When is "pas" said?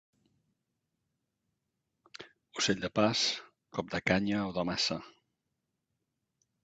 3.01-3.25